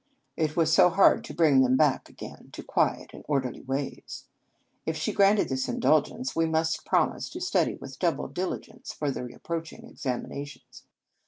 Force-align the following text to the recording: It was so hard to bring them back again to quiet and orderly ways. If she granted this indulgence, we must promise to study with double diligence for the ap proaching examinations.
It 0.35 0.55
was 0.57 0.73
so 0.73 0.89
hard 0.89 1.23
to 1.25 1.33
bring 1.35 1.61
them 1.61 1.77
back 1.77 2.09
again 2.09 2.49
to 2.53 2.63
quiet 2.63 3.13
and 3.13 3.23
orderly 3.27 3.61
ways. 3.61 4.25
If 4.83 4.97
she 4.97 5.13
granted 5.13 5.49
this 5.49 5.69
indulgence, 5.69 6.35
we 6.35 6.47
must 6.47 6.85
promise 6.87 7.29
to 7.29 7.39
study 7.39 7.75
with 7.75 7.99
double 7.99 8.27
diligence 8.27 8.91
for 8.91 9.11
the 9.11 9.31
ap 9.31 9.43
proaching 9.43 9.87
examinations. 9.87 10.85